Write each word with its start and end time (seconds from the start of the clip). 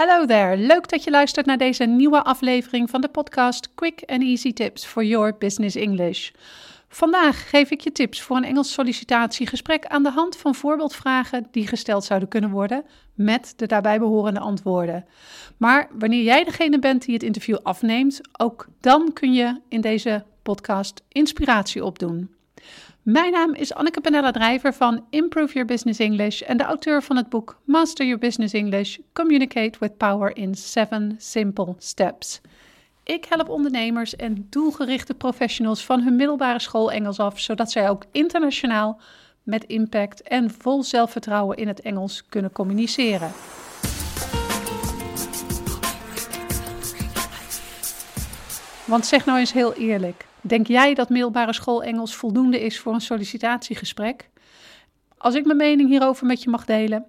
Hallo 0.00 0.26
there, 0.26 0.56
leuk 0.56 0.88
dat 0.88 1.04
je 1.04 1.10
luistert 1.10 1.46
naar 1.46 1.58
deze 1.58 1.84
nieuwe 1.84 2.22
aflevering 2.22 2.90
van 2.90 3.00
de 3.00 3.08
podcast 3.08 3.74
Quick 3.74 4.02
and 4.06 4.22
Easy 4.22 4.52
Tips 4.52 4.84
for 4.84 5.04
Your 5.04 5.36
Business 5.38 5.76
English. 5.76 6.30
Vandaag 6.88 7.50
geef 7.50 7.70
ik 7.70 7.80
je 7.80 7.92
tips 7.92 8.22
voor 8.22 8.36
een 8.36 8.44
Engels 8.44 8.72
sollicitatiegesprek 8.72 9.86
aan 9.86 10.02
de 10.02 10.10
hand 10.10 10.36
van 10.36 10.54
voorbeeldvragen 10.54 11.46
die 11.50 11.66
gesteld 11.66 12.04
zouden 12.04 12.28
kunnen 12.28 12.50
worden 12.50 12.84
met 13.14 13.52
de 13.56 13.66
daarbij 13.66 13.98
behorende 13.98 14.40
antwoorden. 14.40 15.04
Maar 15.56 15.88
wanneer 15.98 16.22
jij 16.22 16.44
degene 16.44 16.78
bent 16.78 17.04
die 17.04 17.14
het 17.14 17.22
interview 17.22 17.58
afneemt, 17.62 18.20
ook 18.38 18.66
dan 18.80 19.12
kun 19.12 19.32
je 19.32 19.60
in 19.68 19.80
deze 19.80 20.24
podcast 20.42 21.02
inspiratie 21.08 21.84
opdoen. 21.84 22.39
Mijn 23.10 23.32
naam 23.32 23.54
is 23.54 23.74
Anneke 23.74 24.00
Penella 24.00 24.30
Drijver 24.30 24.74
van 24.74 25.04
Improve 25.10 25.52
Your 25.52 25.68
Business 25.68 25.98
English 25.98 26.40
en 26.40 26.56
de 26.56 26.64
auteur 26.64 27.02
van 27.02 27.16
het 27.16 27.28
boek 27.28 27.60
Master 27.64 28.06
Your 28.06 28.20
Business 28.20 28.54
English: 28.54 28.98
Communicate 29.12 29.78
with 29.78 29.96
Power 29.96 30.36
in 30.36 30.54
7 30.54 31.14
Simple 31.18 31.74
Steps. 31.78 32.40
Ik 33.04 33.24
help 33.24 33.48
ondernemers 33.48 34.16
en 34.16 34.46
doelgerichte 34.50 35.14
professionals 35.14 35.84
van 35.84 36.02
hun 36.02 36.16
middelbare 36.16 36.58
school 36.58 36.92
Engels 36.92 37.18
af, 37.18 37.40
zodat 37.40 37.70
zij 37.70 37.90
ook 37.90 38.04
internationaal 38.12 39.00
met 39.42 39.64
impact 39.64 40.22
en 40.22 40.50
vol 40.50 40.82
zelfvertrouwen 40.82 41.56
in 41.56 41.68
het 41.68 41.80
Engels 41.80 42.26
kunnen 42.28 42.52
communiceren. 42.52 43.30
Want 48.84 49.06
zeg 49.06 49.24
nou 49.24 49.38
eens 49.38 49.52
heel 49.52 49.74
eerlijk: 49.74 50.28
denk 50.42 50.66
jij 50.66 50.94
dat 50.94 51.08
middelbare 51.08 51.52
school 51.52 51.82
Engels 51.82 52.14
voldoende 52.14 52.60
is 52.60 52.78
voor 52.78 52.94
een 52.94 53.00
sollicitatiegesprek? 53.00 54.30
Als 55.18 55.34
ik 55.34 55.44
mijn 55.44 55.56
mening 55.56 55.88
hierover 55.88 56.26
met 56.26 56.42
je 56.42 56.50
mag 56.50 56.64
delen, 56.64 57.04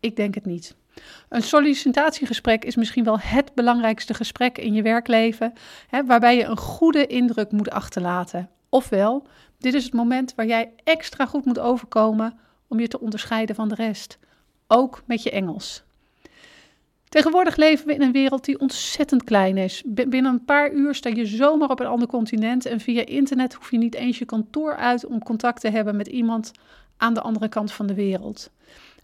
ik 0.00 0.16
denk 0.16 0.34
het 0.34 0.44
niet. 0.44 0.76
Een 1.28 1.42
sollicitatiegesprek 1.42 2.64
is 2.64 2.76
misschien 2.76 3.04
wel 3.04 3.18
het 3.18 3.54
belangrijkste 3.54 4.14
gesprek 4.14 4.58
in 4.58 4.74
je 4.74 4.82
werkleven, 4.82 5.52
hè, 5.88 6.04
waarbij 6.04 6.36
je 6.36 6.44
een 6.44 6.56
goede 6.56 7.06
indruk 7.06 7.50
moet 7.50 7.70
achterlaten. 7.70 8.50
Ofwel, 8.68 9.26
dit 9.58 9.74
is 9.74 9.84
het 9.84 9.92
moment 9.92 10.34
waar 10.34 10.46
jij 10.46 10.72
extra 10.84 11.26
goed 11.26 11.44
moet 11.44 11.58
overkomen 11.58 12.38
om 12.68 12.80
je 12.80 12.88
te 12.88 13.00
onderscheiden 13.00 13.54
van 13.54 13.68
de 13.68 13.74
rest, 13.74 14.18
ook 14.66 15.02
met 15.06 15.22
je 15.22 15.30
Engels. 15.30 15.84
Tegenwoordig 17.14 17.56
leven 17.56 17.86
we 17.86 17.94
in 17.94 18.02
een 18.02 18.12
wereld 18.12 18.44
die 18.44 18.60
ontzettend 18.60 19.24
klein 19.24 19.56
is. 19.56 19.82
Binnen 19.86 20.24
een 20.24 20.44
paar 20.44 20.72
uur 20.72 20.94
sta 20.94 21.10
je 21.10 21.26
zomaar 21.26 21.70
op 21.70 21.80
een 21.80 21.86
ander 21.86 22.08
continent 22.08 22.66
en 22.66 22.80
via 22.80 23.06
internet 23.06 23.54
hoef 23.54 23.70
je 23.70 23.78
niet 23.78 23.94
eens 23.94 24.18
je 24.18 24.24
kantoor 24.24 24.76
uit 24.76 25.06
om 25.06 25.22
contact 25.22 25.60
te 25.60 25.68
hebben 25.68 25.96
met 25.96 26.06
iemand 26.06 26.52
aan 26.96 27.14
de 27.14 27.20
andere 27.20 27.48
kant 27.48 27.72
van 27.72 27.86
de 27.86 27.94
wereld. 27.94 28.50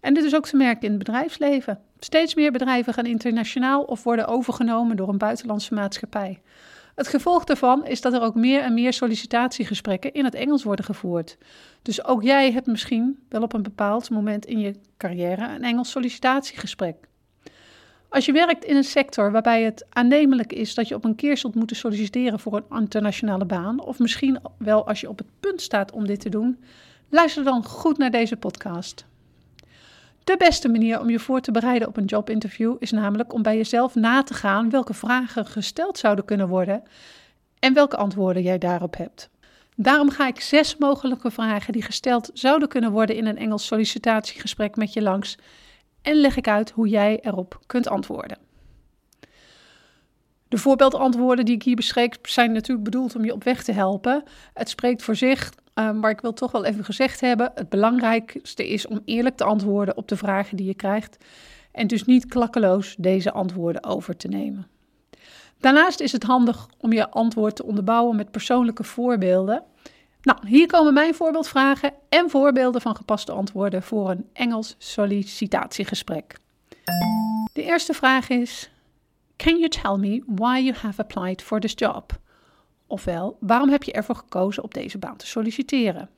En 0.01 0.15
dit 0.15 0.25
is 0.25 0.35
ook 0.35 0.47
te 0.47 0.57
merken 0.57 0.83
in 0.83 0.89
het 0.89 0.99
bedrijfsleven. 0.99 1.81
Steeds 1.99 2.35
meer 2.35 2.53
bedrijven 2.53 2.95
gaan 2.95 3.07
internationaal 3.07 3.83
of 3.83 4.03
worden 4.03 4.27
overgenomen 4.27 4.97
door 4.97 5.09
een 5.09 5.19
buitenlandse 5.19 5.75
maatschappij. 5.75 6.41
Het 6.95 7.09
gevolg 7.09 7.45
daarvan 7.45 7.87
is 7.87 8.01
dat 8.01 8.13
er 8.13 8.23
ook 8.23 8.35
meer 8.35 8.61
en 8.61 8.75
meer 8.75 8.93
sollicitatiegesprekken 8.93 10.13
in 10.13 10.25
het 10.25 10.35
Engels 10.35 10.63
worden 10.63 10.85
gevoerd. 10.85 11.39
Dus 11.83 12.05
ook 12.05 12.23
jij 12.23 12.53
hebt 12.53 12.67
misschien 12.67 13.19
wel 13.29 13.43
op 13.43 13.53
een 13.53 13.63
bepaald 13.63 14.11
moment 14.11 14.47
in 14.47 14.59
je 14.59 14.75
carrière 14.97 15.55
een 15.55 15.65
Engels 15.65 15.91
sollicitatiegesprek. 15.91 17.09
Als 18.11 18.25
je 18.25 18.33
werkt 18.33 18.65
in 18.65 18.77
een 18.77 18.85
sector 18.85 19.33
waarbij 19.33 19.63
het 19.63 19.87
aannemelijk 19.89 20.53
is 20.53 20.75
dat 20.75 20.89
je 20.89 20.95
op 20.95 21.05
een 21.05 21.15
keer 21.15 21.37
zult 21.37 21.55
moeten 21.55 21.77
solliciteren 21.77 22.41
voor 22.41 22.55
een 22.55 22.81
internationale 22.81 23.45
baan, 23.45 23.81
of 23.81 23.99
misschien 23.99 24.39
wel 24.59 24.87
als 24.87 25.01
je 25.01 25.09
op 25.09 25.19
het 25.19 25.27
punt 25.41 25.63
staat 25.63 25.93
om 25.93 26.07
dit 26.07 26.21
te 26.21 26.29
doen, 26.29 26.65
luister 27.09 27.45
dan 27.45 27.65
goed 27.65 27.99
naar 27.99 28.11
deze 28.11 28.37
podcast. 28.37 29.05
De 30.25 30.37
beste 30.37 30.69
manier 30.69 31.01
om 31.01 31.11
je 31.11 31.19
voor 31.19 31.41
te 31.41 31.51
bereiden 31.51 31.89
op 31.89 31.97
een 31.97 32.05
jobinterview 32.05 32.77
is 32.79 32.91
namelijk 32.91 33.33
om 33.33 33.43
bij 33.43 33.57
jezelf 33.57 33.95
na 33.95 34.23
te 34.23 34.35
gaan 34.35 34.71
welke 34.71 34.95
vragen 34.95 35.47
gesteld 35.47 35.99
zouden 35.99 36.25
kunnen 36.25 36.49
worden 36.49 36.83
en 37.59 37.75
welke 37.75 37.97
antwoorden 37.97 38.43
jij 38.43 38.59
daarop 38.59 38.97
hebt. 38.97 39.31
Daarom 39.77 40.11
ga 40.11 40.27
ik 40.27 40.41
zes 40.41 40.77
mogelijke 40.77 41.31
vragen 41.31 41.73
die 41.73 41.83
gesteld 41.83 42.31
zouden 42.35 42.69
kunnen 42.69 42.91
worden 42.91 43.17
in 43.17 43.27
een 43.27 43.39
Engels 43.39 43.67
sollicitatiegesprek 43.67 44.77
met 44.77 44.93
je 44.93 45.03
langs 45.03 45.37
en 46.03 46.17
leg 46.17 46.37
ik 46.37 46.49
uit 46.49 46.71
hoe 46.71 46.89
jij 46.89 47.21
erop 47.21 47.61
kunt 47.67 47.89
antwoorden. 47.89 48.39
De 50.49 50.59
voorbeeldantwoorden 50.59 51.45
die 51.45 51.55
ik 51.55 51.63
hier 51.63 51.77
beschreef 51.77 52.19
zijn 52.23 52.53
natuurlijk 52.53 52.85
bedoeld 52.85 53.17
om 53.17 53.25
je 53.25 53.33
op 53.33 53.45
weg 53.45 53.65
te 53.65 53.73
helpen. 53.73 54.23
Het 54.55 54.69
spreekt 54.69 55.03
voor 55.03 55.17
zich 55.17 55.51
uh, 55.81 55.91
maar 55.91 56.11
ik 56.11 56.21
wil 56.21 56.33
toch 56.33 56.51
wel 56.51 56.65
even 56.65 56.85
gezegd 56.85 57.21
hebben: 57.21 57.51
het 57.55 57.69
belangrijkste 57.69 58.69
is 58.69 58.87
om 58.87 59.01
eerlijk 59.05 59.37
te 59.37 59.45
antwoorden 59.45 59.97
op 59.97 60.09
de 60.09 60.17
vragen 60.17 60.57
die 60.57 60.67
je 60.67 60.75
krijgt. 60.75 61.17
En 61.73 61.87
dus 61.87 62.05
niet 62.05 62.27
klakkeloos 62.27 62.95
deze 62.99 63.33
antwoorden 63.33 63.85
over 63.85 64.17
te 64.17 64.29
nemen. 64.29 64.67
Daarnaast 65.59 66.01
is 66.01 66.13
het 66.13 66.23
handig 66.23 66.69
om 66.79 66.93
je 66.93 67.11
antwoord 67.11 67.57
te 67.57 67.65
onderbouwen 67.65 68.17
met 68.17 68.31
persoonlijke 68.31 68.85
voorbeelden. 68.85 69.63
Nou, 70.23 70.39
hier 70.47 70.67
komen 70.67 70.95
mijn 70.95 71.15
voorbeeldvragen 71.15 71.93
en 72.09 72.31
voorbeelden 72.31 72.81
van 72.81 72.97
gepaste 72.97 73.33
antwoorden 73.33 73.83
voor 73.83 74.11
een 74.11 74.29
Engels 74.33 74.75
sollicitatiegesprek. 74.79 76.39
De 77.53 77.63
eerste 77.63 77.93
vraag 77.93 78.29
is: 78.29 78.71
Can 79.37 79.59
you 79.59 79.69
tell 79.69 79.97
me 79.97 80.23
why 80.27 80.59
you 80.59 80.75
have 80.77 81.03
applied 81.03 81.43
for 81.43 81.61
this 81.61 81.73
job? 81.75 82.19
Ofwel, 82.87 83.37
waarom 83.41 83.69
heb 83.69 83.83
je 83.83 83.93
ervoor 83.93 84.15
gekozen 84.15 84.63
op 84.63 84.75
deze 84.75 84.99
baan 84.99 85.17
te 85.17 85.27
solliciteren? 85.27 86.09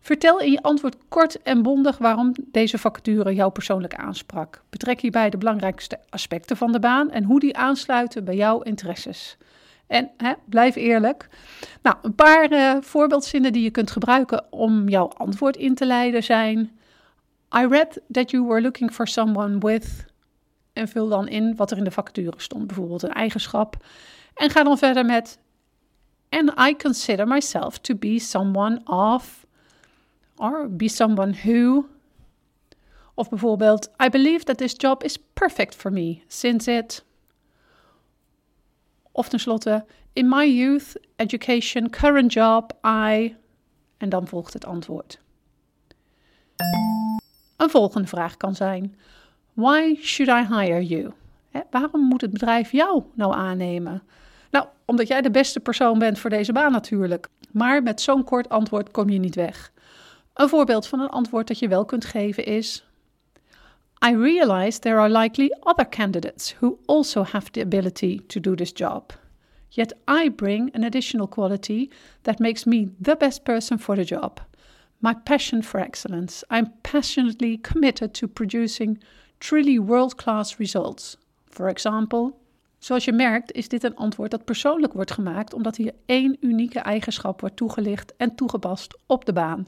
Vertel 0.00 0.40
in 0.40 0.52
je 0.52 0.62
antwoord 0.62 0.96
kort 1.08 1.42
en 1.42 1.62
bondig 1.62 1.98
waarom 1.98 2.34
deze 2.38 2.78
vacature 2.78 3.34
jou 3.34 3.52
persoonlijk 3.52 3.94
aansprak. 3.94 4.62
Betrek 4.70 5.00
hierbij 5.00 5.30
de 5.30 5.38
belangrijkste 5.38 5.98
aspecten 6.08 6.56
van 6.56 6.72
de 6.72 6.78
baan 6.78 7.10
en 7.10 7.24
hoe 7.24 7.40
die 7.40 7.56
aansluiten 7.56 8.24
bij 8.24 8.36
jouw 8.36 8.60
interesses. 8.60 9.36
En 9.86 10.10
hè, 10.16 10.32
blijf 10.44 10.74
eerlijk. 10.74 11.28
Nou, 11.82 11.96
een 12.02 12.14
paar 12.14 12.52
uh, 12.52 12.76
voorbeeldzinnen 12.80 13.52
die 13.52 13.62
je 13.62 13.70
kunt 13.70 13.90
gebruiken 13.90 14.52
om 14.52 14.88
jouw 14.88 15.08
antwoord 15.08 15.56
in 15.56 15.74
te 15.74 15.86
leiden 15.86 16.22
zijn: 16.22 16.78
I 17.56 17.66
read 17.66 18.00
that 18.10 18.30
you 18.30 18.46
were 18.46 18.60
looking 18.60 18.92
for 18.92 19.06
someone 19.08 19.58
with. 19.58 20.04
En 20.72 20.88
vul 20.88 21.08
dan 21.08 21.28
in 21.28 21.56
wat 21.56 21.70
er 21.70 21.76
in 21.76 21.84
de 21.84 21.90
vacature 21.90 22.34
stond, 22.36 22.66
bijvoorbeeld 22.66 23.02
een 23.02 23.12
eigenschap. 23.12 23.76
En 24.34 24.50
ga 24.50 24.62
dan 24.62 24.78
verder 24.78 25.04
met 25.04 25.38
and 26.28 26.50
I 26.58 26.74
consider 26.74 27.26
myself 27.26 27.78
to 27.78 27.94
be 27.94 28.18
someone 28.18 28.80
of, 28.86 29.46
or 30.38 30.68
be 30.68 30.88
someone 30.88 31.32
who. 31.32 31.88
Of 33.14 33.30
bijvoorbeeld, 33.30 33.88
I 33.98 34.08
believe 34.08 34.44
that 34.44 34.58
this 34.58 34.74
job 34.76 35.02
is 35.02 35.16
perfect 35.16 35.74
for 35.74 35.90
me, 35.90 36.22
since 36.28 36.68
it. 36.68 37.02
Of 39.16 39.28
tenslotte, 39.28 39.84
in 40.12 40.28
my 40.28 40.44
youth, 40.44 40.96
education, 41.16 41.90
current 41.90 42.32
job, 42.32 42.72
I. 42.84 43.36
En 43.96 44.08
dan 44.08 44.26
volgt 44.26 44.52
het 44.52 44.64
antwoord. 44.64 45.18
Een 47.56 47.70
volgende 47.70 48.08
vraag 48.08 48.36
kan 48.36 48.54
zijn: 48.54 48.96
Why 49.52 49.94
should 50.00 50.44
I 50.44 50.54
hire 50.54 50.86
you? 50.86 51.12
waarom 51.70 52.00
moet 52.00 52.20
het 52.20 52.32
bedrijf 52.32 52.72
jou 52.72 53.02
nou 53.14 53.34
aannemen? 53.34 54.02
Nou, 54.50 54.66
omdat 54.84 55.08
jij 55.08 55.20
de 55.20 55.30
beste 55.30 55.60
persoon 55.60 55.98
bent 55.98 56.18
voor 56.18 56.30
deze 56.30 56.52
baan 56.52 56.72
natuurlijk. 56.72 57.28
Maar 57.50 57.82
met 57.82 58.00
zo'n 58.00 58.24
kort 58.24 58.48
antwoord 58.48 58.90
kom 58.90 59.08
je 59.08 59.18
niet 59.18 59.34
weg. 59.34 59.72
Een 60.34 60.48
voorbeeld 60.48 60.86
van 60.86 61.00
een 61.00 61.08
antwoord 61.08 61.48
dat 61.48 61.58
je 61.58 61.68
wel 61.68 61.84
kunt 61.84 62.04
geven 62.04 62.44
is: 62.44 62.86
I 64.02 64.10
realize 64.10 64.78
there 64.78 65.00
are 65.00 65.08
likely 65.08 65.50
other 65.64 65.84
candidates 65.84 66.50
who 66.60 66.78
also 66.86 67.24
have 67.24 67.50
the 67.52 67.62
ability 67.62 68.20
to 68.28 68.40
do 68.40 68.54
this 68.54 68.72
job. 68.72 69.12
Yet 69.70 69.92
I 70.06 70.28
bring 70.28 70.70
an 70.74 70.84
additional 70.84 71.26
quality 71.26 71.90
that 72.22 72.40
makes 72.40 72.66
me 72.66 72.88
the 73.00 73.16
best 73.16 73.44
person 73.44 73.78
for 73.78 73.96
the 73.96 74.04
job. 74.04 74.40
My 75.00 75.14
passion 75.14 75.62
for 75.62 75.80
excellence. 75.80 76.44
I'm 76.50 76.72
passionately 76.82 77.58
committed 77.58 78.14
to 78.14 78.28
producing 78.28 78.98
truly 79.40 79.78
world 79.78 80.16
class 80.16 80.58
results. 80.58 81.16
For 81.50 81.68
example, 81.68 82.36
Zoals 82.78 83.04
je 83.04 83.12
merkt 83.12 83.52
is 83.52 83.68
dit 83.68 83.84
een 83.84 83.96
antwoord 83.96 84.30
dat 84.30 84.44
persoonlijk 84.44 84.92
wordt 84.92 85.10
gemaakt 85.10 85.54
omdat 85.54 85.76
hier 85.76 85.94
één 86.06 86.36
unieke 86.40 86.78
eigenschap 86.78 87.40
wordt 87.40 87.56
toegelicht 87.56 88.16
en 88.16 88.34
toegepast 88.34 88.98
op 89.06 89.24
de 89.24 89.32
baan. 89.32 89.66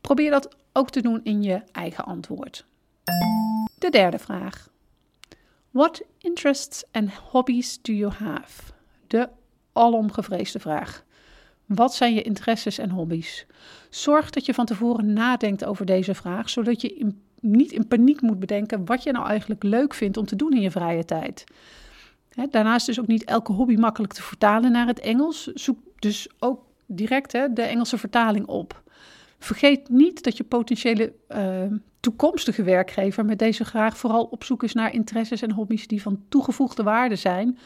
Probeer 0.00 0.30
dat 0.30 0.56
ook 0.72 0.90
te 0.90 1.00
doen 1.00 1.20
in 1.22 1.42
je 1.42 1.62
eigen 1.72 2.04
antwoord. 2.04 2.66
De 3.78 3.90
derde 3.90 4.18
vraag. 4.18 4.68
What 5.70 6.02
interests 6.18 6.84
and 6.92 7.12
hobbies 7.14 7.82
do 7.82 7.92
you 7.92 8.12
have? 8.12 8.62
De 9.06 9.28
alomgevreesde 9.72 10.58
vraag. 10.58 11.04
Wat 11.66 11.94
zijn 11.94 12.14
je 12.14 12.22
interesses 12.22 12.78
en 12.78 12.90
hobby's? 12.90 13.46
Zorg 13.90 14.30
dat 14.30 14.46
je 14.46 14.54
van 14.54 14.66
tevoren 14.66 15.12
nadenkt 15.12 15.64
over 15.64 15.86
deze 15.86 16.14
vraag, 16.14 16.50
zodat 16.50 16.80
je 16.80 17.12
niet 17.40 17.72
in 17.72 17.86
paniek 17.86 18.20
moet 18.20 18.38
bedenken 18.38 18.84
wat 18.84 19.02
je 19.02 19.12
nou 19.12 19.26
eigenlijk 19.26 19.62
leuk 19.62 19.94
vindt 19.94 20.16
om 20.16 20.26
te 20.26 20.36
doen 20.36 20.52
in 20.52 20.60
je 20.60 20.70
vrije 20.70 21.04
tijd 21.04 21.44
daarnaast 22.50 22.88
is 22.88 23.00
ook 23.00 23.06
niet 23.06 23.24
elke 23.24 23.52
hobby 23.52 23.74
makkelijk 23.74 24.12
te 24.12 24.22
vertalen 24.22 24.72
naar 24.72 24.86
het 24.86 25.00
Engels. 25.00 25.46
Zoek 25.46 25.78
dus 25.98 26.28
ook 26.38 26.62
direct 26.86 27.32
de 27.32 27.62
Engelse 27.62 27.98
vertaling 27.98 28.46
op. 28.46 28.82
Vergeet 29.38 29.88
niet 29.88 30.22
dat 30.22 30.36
je 30.36 30.44
potentiële 30.44 31.12
uh, 31.28 31.62
toekomstige 32.06 32.62
werkgever 32.62 33.24
met 33.24 33.38
deze 33.38 33.64
graag 33.64 33.98
vooral 33.98 34.24
op 34.24 34.44
zoek 34.44 34.62
is 34.62 34.72
naar 34.72 34.92
interesses 34.92 35.42
en 35.42 35.50
hobby's 35.50 35.86
die 35.86 36.02
van 36.02 36.22
toegevoegde 36.28 36.82
waarde 36.82 37.16
zijn 37.16 37.58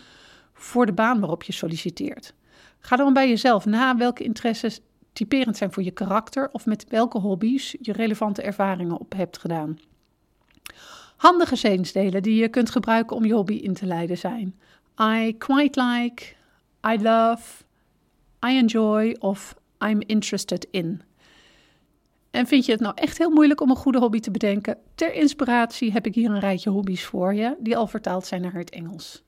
voor 0.54 0.86
de 0.86 0.92
baan 0.92 1.20
waarop 1.20 1.42
je 1.42 1.52
solliciteert. 1.52 2.34
Ga 2.78 2.96
dan 2.96 3.12
bij 3.12 3.28
jezelf 3.28 3.64
na 3.66 3.96
welke 3.96 4.24
interesses 4.24 4.80
typerend 5.12 5.56
zijn 5.56 5.72
voor 5.72 5.82
je 5.82 5.90
karakter 5.90 6.48
of 6.52 6.66
met 6.66 6.86
welke 6.88 7.18
hobby's 7.18 7.76
je 7.80 7.92
relevante 7.92 8.42
ervaringen 8.42 9.00
op 9.00 9.12
hebt 9.12 9.38
gedaan. 9.38 9.78
Handige 11.16 11.56
zinsdelen 11.56 12.22
die 12.22 12.40
je 12.40 12.48
kunt 12.48 12.70
gebruiken 12.70 13.16
om 13.16 13.24
je 13.24 13.34
hobby 13.34 13.54
in 13.54 13.74
te 13.74 13.86
leiden 13.86 14.18
zijn: 14.18 14.58
I 15.00 15.34
quite 15.38 15.82
like, 15.82 16.24
I 16.86 17.02
love, 17.02 17.64
I 18.46 18.58
enjoy 18.58 19.16
of 19.18 19.54
I'm 19.78 20.00
interested 20.06 20.66
in. 20.70 21.02
En 22.30 22.46
vind 22.46 22.66
je 22.66 22.72
het 22.72 22.80
nou 22.80 22.94
echt 22.96 23.18
heel 23.18 23.30
moeilijk 23.30 23.60
om 23.60 23.70
een 23.70 23.76
goede 23.76 23.98
hobby 23.98 24.20
te 24.20 24.30
bedenken? 24.30 24.78
Ter 24.94 25.14
inspiratie 25.14 25.92
heb 25.92 26.06
ik 26.06 26.14
hier 26.14 26.30
een 26.30 26.40
rijtje 26.40 26.70
hobby's 26.70 27.04
voor 27.04 27.34
je, 27.34 27.56
die 27.58 27.76
al 27.76 27.86
vertaald 27.86 28.26
zijn 28.26 28.42
naar 28.42 28.54
het 28.54 28.70
Engels. 28.70 29.22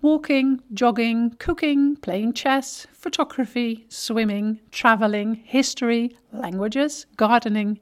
Walking, 0.00 0.62
jogging, 0.74 1.36
cooking, 1.36 2.00
playing 2.00 2.38
chess, 2.38 2.86
photography, 2.92 3.84
swimming, 3.88 4.60
traveling, 4.70 5.50
history, 5.50 6.16
languages, 6.30 7.06
gardening 7.14 7.80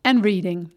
en 0.00 0.22
reading. 0.22 0.70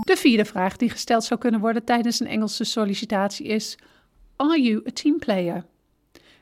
De 0.00 0.16
vierde 0.16 0.44
vraag 0.44 0.76
die 0.76 0.90
gesteld 0.90 1.24
zou 1.24 1.40
kunnen 1.40 1.60
worden 1.60 1.84
tijdens 1.84 2.20
een 2.20 2.26
Engelse 2.26 2.64
sollicitatie 2.64 3.46
is: 3.46 3.78
Are 4.36 4.62
you 4.62 4.82
a 4.86 4.90
team 4.92 5.18
player? 5.18 5.64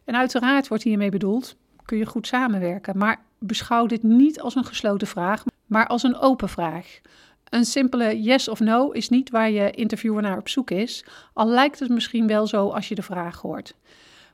En 0.04 0.16
uiteraard 0.16 0.68
wordt 0.68 0.84
hiermee 0.84 1.10
bedoeld: 1.10 1.56
kun 1.84 1.98
je 1.98 2.06
goed 2.06 2.26
samenwerken, 2.26 2.98
maar 2.98 3.26
beschouw 3.38 3.86
dit 3.86 4.02
niet 4.02 4.40
als 4.40 4.54
een 4.54 4.64
gesloten 4.64 5.06
vraag, 5.06 5.44
maar 5.66 5.86
als 5.86 6.02
een 6.02 6.16
open 6.16 6.48
vraag. 6.48 7.00
Een 7.48 7.64
simpele 7.64 8.22
yes 8.22 8.48
of 8.48 8.60
no 8.60 8.90
is 8.90 9.08
niet 9.08 9.30
waar 9.30 9.50
je 9.50 9.70
interviewer 9.70 10.22
naar 10.22 10.38
op 10.38 10.48
zoek 10.48 10.70
is, 10.70 11.04
al 11.32 11.46
lijkt 11.46 11.78
het 11.78 11.88
misschien 11.88 12.26
wel 12.26 12.46
zo 12.46 12.68
als 12.68 12.88
je 12.88 12.94
de 12.94 13.02
vraag 13.02 13.40
hoort. 13.40 13.74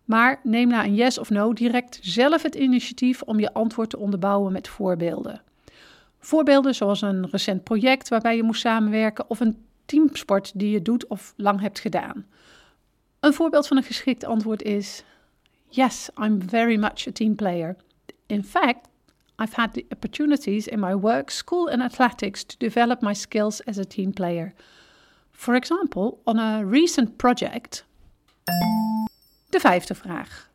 Maar 0.04 0.40
neem 0.42 0.68
na 0.68 0.84
een 0.84 0.94
yes 0.94 1.18
of 1.18 1.30
no 1.30 1.52
direct 1.52 1.98
zelf 2.02 2.42
het 2.42 2.54
initiatief 2.54 3.22
om 3.22 3.40
je 3.40 3.52
antwoord 3.52 3.90
te 3.90 3.98
onderbouwen 3.98 4.52
met 4.52 4.68
voorbeelden. 4.68 5.42
Voorbeelden 6.18 6.74
zoals 6.74 7.02
een 7.02 7.30
recent 7.30 7.64
project 7.64 8.08
waarbij 8.08 8.36
je 8.36 8.42
moest 8.42 8.60
samenwerken 8.60 9.30
of 9.30 9.40
een 9.40 9.64
teamsport 9.84 10.52
die 10.54 10.70
je 10.70 10.82
doet 10.82 11.06
of 11.06 11.32
lang 11.36 11.60
hebt 11.60 11.78
gedaan. 11.78 12.26
Een 13.20 13.34
voorbeeld 13.34 13.66
van 13.66 13.76
een 13.76 13.82
geschikt 13.82 14.24
antwoord 14.24 14.62
is: 14.62 15.04
Yes, 15.68 16.10
I'm 16.22 16.48
very 16.48 16.76
much 16.76 17.08
a 17.08 17.12
team 17.12 17.34
player. 17.34 17.76
In 18.26 18.44
fact, 18.44 18.88
I've 19.38 19.56
had 19.56 19.72
the 19.72 19.86
opportunities 19.90 20.66
in 20.66 20.80
my 20.80 20.94
work, 20.94 21.30
school, 21.30 21.70
and 21.70 21.82
athletics 21.82 22.44
to 22.44 22.56
develop 22.58 23.02
my 23.02 23.14
skills 23.14 23.60
as 23.60 23.78
a 23.78 23.84
team 23.84 24.12
player. 24.12 24.54
For 25.30 25.54
example, 25.54 26.20
on 26.24 26.38
a 26.38 26.64
recent 26.64 27.16
project. 27.16 27.84
De 29.48 29.60
vijfde 29.60 29.94
vraag. 29.94 30.50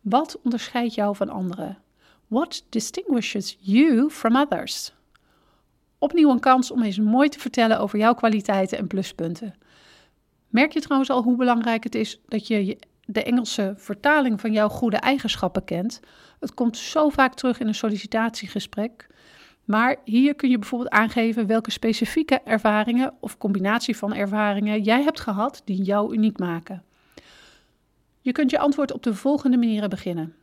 Wat 0.00 0.40
onderscheidt 0.42 0.94
jou 0.94 1.16
van 1.16 1.28
anderen? 1.28 1.78
What 2.26 2.62
distinguishes 2.68 3.56
you 3.60 4.10
from 4.10 4.36
others? 4.36 4.92
Opnieuw 5.98 6.30
een 6.30 6.40
kans 6.40 6.70
om 6.70 6.82
eens 6.82 6.98
mooi 6.98 7.28
te 7.28 7.38
vertellen 7.38 7.80
over 7.80 7.98
jouw 7.98 8.14
kwaliteiten 8.14 8.78
en 8.78 8.86
pluspunten. 8.86 9.54
Merk 10.48 10.72
je 10.72 10.80
trouwens 10.80 11.10
al 11.10 11.22
hoe 11.22 11.36
belangrijk 11.36 11.84
het 11.84 11.94
is 11.94 12.20
dat 12.26 12.46
je 12.46 12.78
de 13.10 13.22
Engelse 13.22 13.74
vertaling 13.76 14.40
van 14.40 14.52
jouw 14.52 14.68
goede 14.68 14.96
eigenschappen 14.96 15.64
kent? 15.64 16.00
Het 16.40 16.54
komt 16.54 16.76
zo 16.76 17.08
vaak 17.08 17.34
terug 17.34 17.60
in 17.60 17.66
een 17.66 17.74
sollicitatiegesprek. 17.74 19.06
Maar 19.64 19.96
hier 20.04 20.34
kun 20.34 20.50
je 20.50 20.58
bijvoorbeeld 20.58 20.90
aangeven 20.90 21.46
welke 21.46 21.70
specifieke 21.70 22.40
ervaringen 22.44 23.14
of 23.20 23.38
combinatie 23.38 23.96
van 23.96 24.14
ervaringen 24.14 24.82
jij 24.82 25.02
hebt 25.02 25.20
gehad 25.20 25.62
die 25.64 25.82
jou 25.82 26.14
uniek 26.14 26.38
maken. 26.38 26.84
Je 28.20 28.32
kunt 28.32 28.50
je 28.50 28.58
antwoord 28.58 28.92
op 28.92 29.02
de 29.02 29.14
volgende 29.14 29.56
manieren 29.56 29.90
beginnen. 29.90 30.34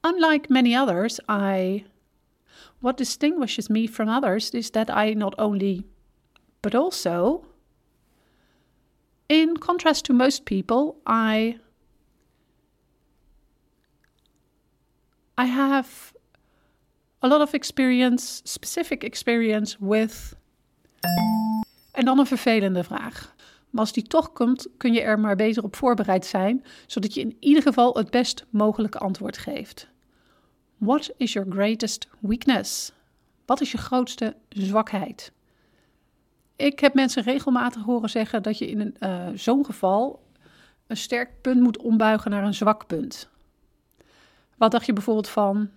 Unlike 0.00 0.52
many 0.52 0.76
others, 0.76 1.20
I 1.30 1.84
What 2.80 2.96
distinguishes 2.96 3.68
me 3.68 3.88
from 3.88 4.08
others 4.08 4.50
is 4.50 4.70
that 4.70 4.88
I 4.88 5.14
not 5.14 5.38
only, 5.38 5.84
but 6.60 6.74
also, 6.74 7.44
in 9.28 9.58
contrast 9.58 10.04
to 10.04 10.14
most 10.14 10.44
people, 10.44 10.94
I 11.06 11.58
I 15.40 15.44
have 15.44 16.12
a 17.22 17.28
lot 17.28 17.40
of 17.40 17.52
experience, 17.52 18.40
specific 18.44 19.04
experience 19.04 19.76
with. 19.80 20.36
En 21.92 22.04
dan 22.04 22.18
een 22.18 22.26
vervelende 22.26 22.84
vraag. 22.84 23.34
Maar 23.70 23.80
als 23.80 23.92
die 23.92 24.02
toch 24.02 24.32
komt, 24.32 24.66
kun 24.76 24.92
je 24.92 25.00
er 25.00 25.20
maar 25.20 25.36
beter 25.36 25.62
op 25.62 25.76
voorbereid 25.76 26.26
zijn, 26.26 26.64
zodat 26.86 27.14
je 27.14 27.20
in 27.20 27.36
ieder 27.40 27.62
geval 27.62 27.94
het 27.94 28.10
best 28.10 28.46
mogelijke 28.50 28.98
antwoord 28.98 29.38
geeft. 29.38 29.88
What 30.76 31.10
is 31.16 31.32
your 31.32 31.52
greatest 31.52 32.08
weakness? 32.20 32.92
Wat 33.46 33.60
is 33.60 33.72
je 33.72 33.78
grootste 33.78 34.36
zwakheid? 34.48 35.32
Ik 36.58 36.80
heb 36.80 36.94
mensen 36.94 37.22
regelmatig 37.22 37.82
horen 37.82 38.10
zeggen 38.10 38.42
dat 38.42 38.58
je 38.58 38.70
in 38.70 38.94
uh, 39.00 39.26
zo'n 39.34 39.64
geval 39.64 40.22
een 40.86 40.96
sterk 40.96 41.40
punt 41.40 41.60
moet 41.60 41.78
ombuigen 41.78 42.30
naar 42.30 42.44
een 42.44 42.54
zwak 42.54 42.86
punt. 42.86 43.28
Wat 44.56 44.70
dacht 44.70 44.86
je 44.86 44.92
bijvoorbeeld 44.92 45.28
van? 45.28 45.70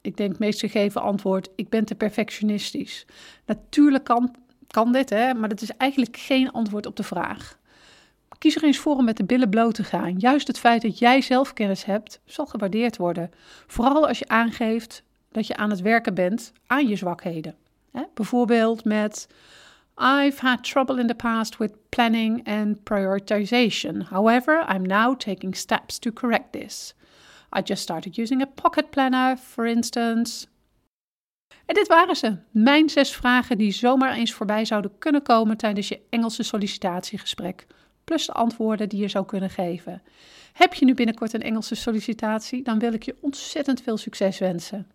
Ik 0.00 0.16
denk 0.16 0.38
meest 0.38 0.60
gegeven 0.60 1.02
antwoord: 1.02 1.48
ik 1.56 1.68
ben 1.68 1.84
te 1.84 1.94
perfectionistisch. 1.94 3.06
Natuurlijk 3.46 4.04
kan, 4.04 4.34
kan 4.66 4.92
dit, 4.92 5.10
hè, 5.10 5.34
maar 5.34 5.48
dat 5.48 5.60
is 5.60 5.76
eigenlijk 5.76 6.16
geen 6.16 6.52
antwoord 6.52 6.86
op 6.86 6.96
de 6.96 7.02
vraag. 7.02 7.58
Kies 8.38 8.56
er 8.56 8.64
eens 8.64 8.78
voor 8.78 8.96
om 8.96 9.04
met 9.04 9.16
de 9.16 9.24
billen 9.24 9.50
bloot 9.50 9.74
te 9.74 9.84
gaan. 9.84 10.18
Juist 10.18 10.46
het 10.46 10.58
feit 10.58 10.82
dat 10.82 10.98
jij 10.98 11.20
zelfkennis 11.20 11.84
hebt, 11.84 12.20
zal 12.24 12.46
gewaardeerd 12.46 12.96
worden. 12.96 13.30
Vooral 13.66 14.08
als 14.08 14.18
je 14.18 14.28
aangeeft 14.28 15.02
dat 15.30 15.46
je 15.46 15.56
aan 15.56 15.70
het 15.70 15.80
werken 15.80 16.14
bent 16.14 16.52
aan 16.66 16.88
je 16.88 16.96
zwakheden. 16.96 17.54
bijvoorbeeld 18.14 18.84
met 18.84 19.28
I've 19.98 20.40
had 20.40 20.64
trouble 20.64 20.98
in 20.98 21.06
the 21.06 21.14
past 21.14 21.58
with 21.58 21.72
planning 21.88 22.46
and 22.46 22.76
prioritization. 22.84 24.02
However, 24.02 24.64
I'm 24.68 24.86
now 24.86 25.14
taking 25.16 25.54
steps 25.54 25.98
to 25.98 26.12
correct 26.12 26.52
this. 26.52 26.94
I 27.56 27.62
just 27.62 27.82
started 27.82 28.18
using 28.18 28.42
a 28.42 28.46
pocket 28.46 28.90
planner, 28.90 29.36
for 29.36 29.66
instance. 29.66 30.46
En 31.66 31.74
dit 31.74 31.88
waren 31.88 32.16
ze, 32.16 32.36
mijn 32.50 32.88
zes 32.88 33.12
vragen 33.12 33.58
die 33.58 33.72
zomaar 33.72 34.12
eens 34.12 34.32
voorbij 34.32 34.64
zouden 34.64 34.98
kunnen 34.98 35.22
komen 35.22 35.56
tijdens 35.56 35.88
je 35.88 36.00
Engelse 36.10 36.42
sollicitatiegesprek 36.42 37.66
plus 38.04 38.26
de 38.26 38.32
antwoorden 38.32 38.88
die 38.88 39.00
je 39.00 39.08
zou 39.08 39.24
kunnen 39.24 39.50
geven. 39.50 40.02
Heb 40.52 40.74
je 40.74 40.84
nu 40.84 40.94
binnenkort 40.94 41.32
een 41.32 41.42
Engelse 41.42 41.74
sollicitatie, 41.74 42.62
dan 42.62 42.78
wil 42.78 42.92
ik 42.92 43.02
je 43.02 43.16
ontzettend 43.20 43.82
veel 43.82 43.96
succes 43.96 44.38
wensen. 44.38 44.90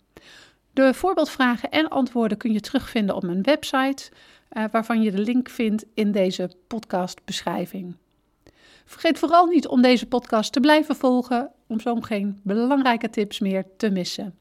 De 0.74 0.94
voorbeeldvragen 0.94 1.70
en 1.70 1.88
antwoorden 1.88 2.38
kun 2.38 2.54
je 2.54 2.60
terugvinden 2.60 3.16
op 3.16 3.24
mijn 3.24 3.42
website, 3.42 4.12
uh, 4.52 4.64
waarvan 4.72 5.02
je 5.02 5.12
de 5.12 5.22
link 5.22 5.50
vindt 5.50 5.86
in 5.94 6.12
deze 6.12 6.50
podcastbeschrijving. 6.68 7.96
Vergeet 8.86 9.20
vooral 9.20 9.46
niet 9.46 9.68
om 9.68 9.82
deze 9.82 10.06
podcast 10.06 10.54
te 10.54 10.60
blijven 10.60 10.96
volgen, 10.96 11.52
om 11.68 11.80
zo 11.80 11.96
geen 11.96 12.40
belangrijke 12.44 13.10
tips 13.10 13.40
meer 13.40 13.66
te 13.78 13.90
missen. 13.90 14.36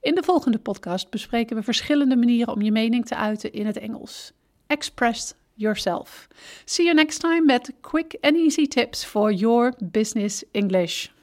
In 0.00 0.14
de 0.14 0.22
volgende 0.22 0.58
podcast 0.58 1.10
bespreken 1.10 1.56
we 1.56 1.62
verschillende 1.62 2.16
manieren 2.16 2.54
om 2.54 2.62
je 2.62 2.72
mening 2.72 3.06
te 3.06 3.16
uiten 3.16 3.52
in 3.52 3.66
het 3.66 3.76
Engels. 3.76 4.32
Expressed 4.66 5.36
yourself. 5.54 6.28
See 6.64 6.84
you 6.84 6.96
next 6.96 7.20
time 7.20 7.46
with 7.46 7.72
quick 7.80 8.16
and 8.20 8.36
easy 8.36 8.66
tips 8.66 9.04
for 9.04 9.32
your 9.32 9.74
business 9.78 10.44
English. 10.50 11.14